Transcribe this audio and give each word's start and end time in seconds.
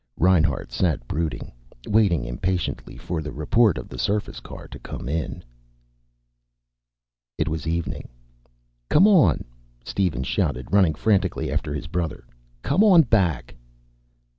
Reinhart 0.17 0.71
sat 0.71 1.07
brooding, 1.07 1.51
waiting 1.85 2.25
impatiently 2.25 2.97
for 2.97 3.21
the 3.21 3.31
report 3.31 3.77
of 3.77 3.87
the 3.87 3.99
surface 3.99 4.39
car 4.39 4.67
to 4.69 4.79
come 4.79 5.07
in. 5.07 5.43
It 7.37 7.47
was 7.47 7.67
evening. 7.67 8.09
"Come 8.89 9.07
on!" 9.07 9.45
Steven 9.85 10.23
shouted, 10.23 10.73
running 10.73 10.95
frantically 10.95 11.51
after 11.51 11.71
his 11.71 11.85
brother. 11.85 12.25
"Come 12.63 12.83
on 12.83 13.03
back!" 13.03 13.53